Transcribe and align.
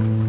Mm-hmm. 0.00 0.27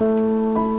Música 0.00 0.77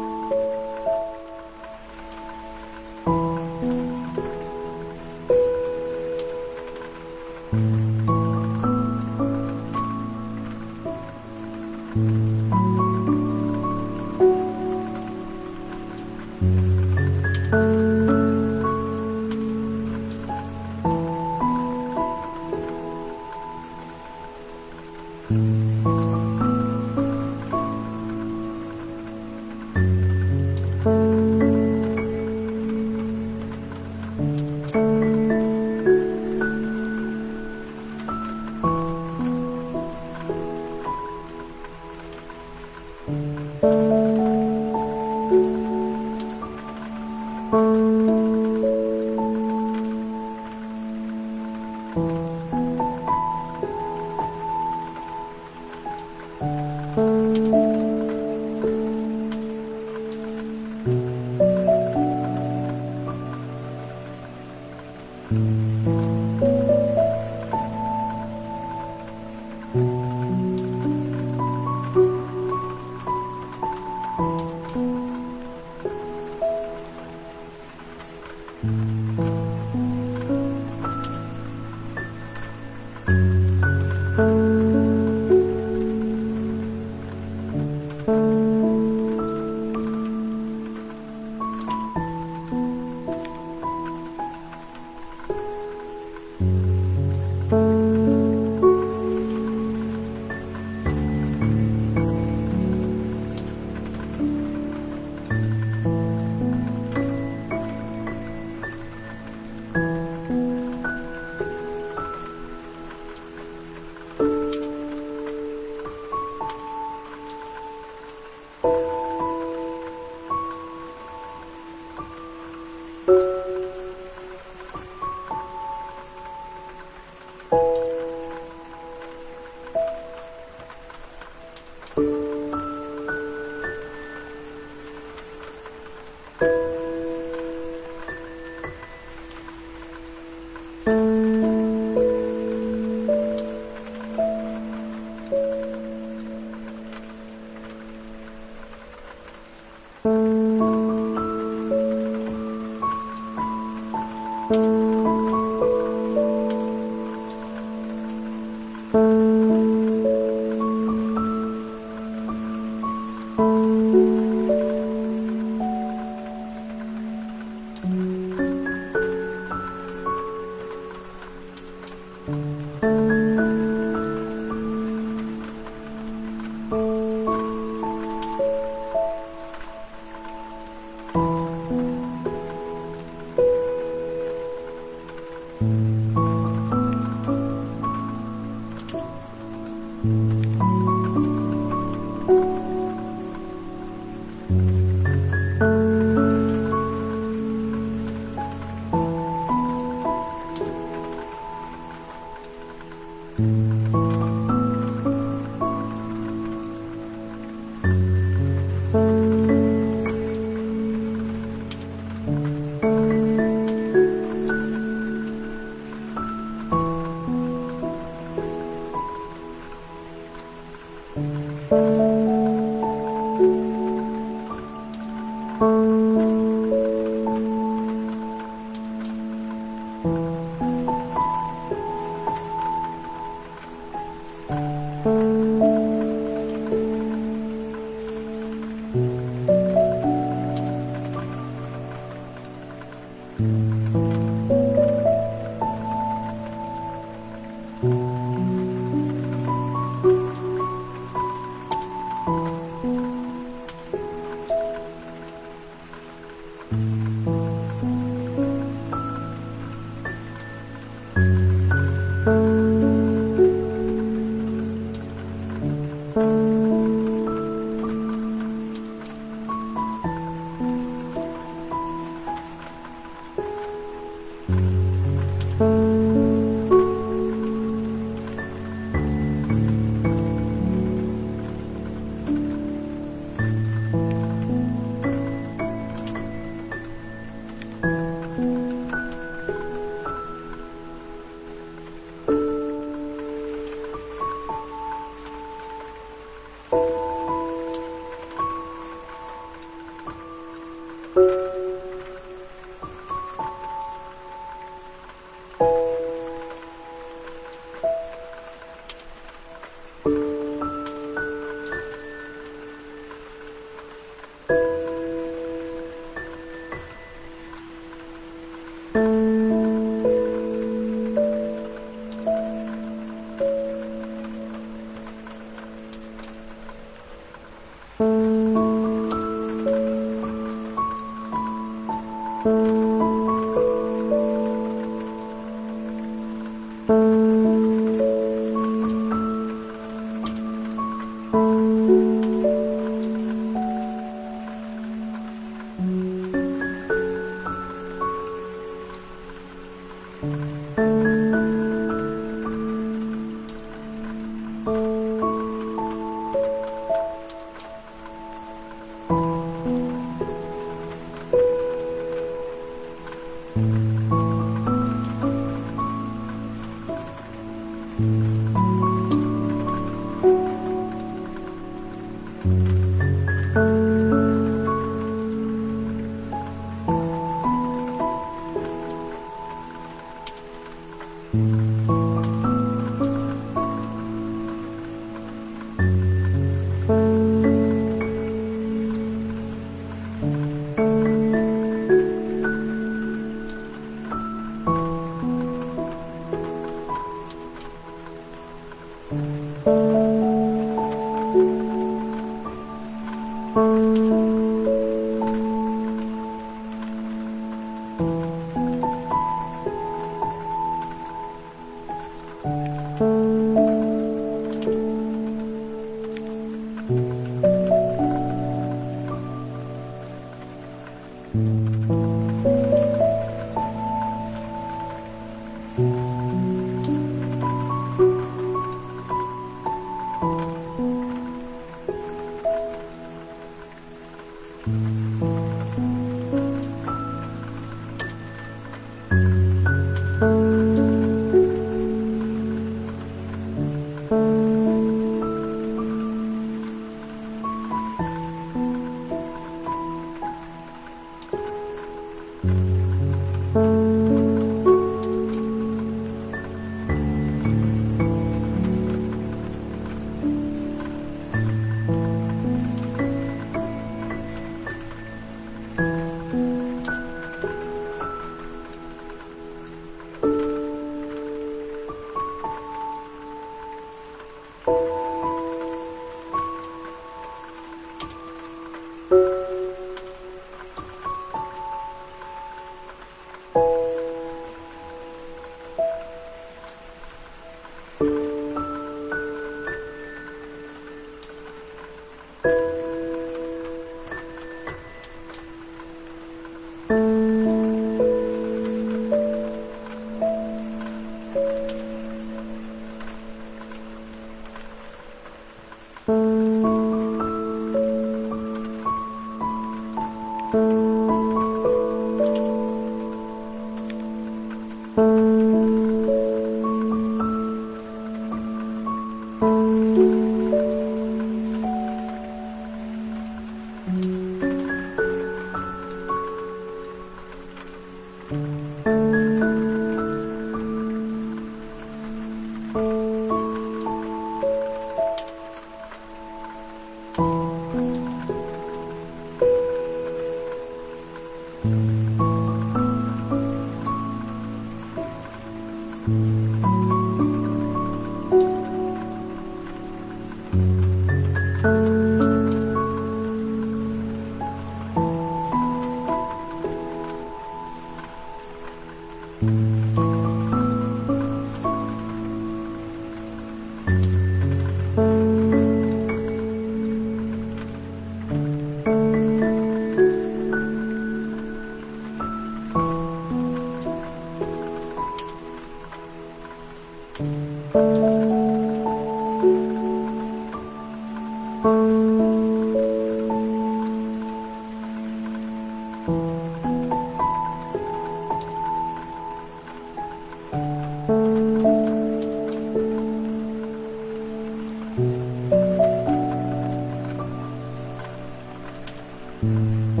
Mm-hmm. 599.43 600.00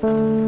嗯。 0.00 0.47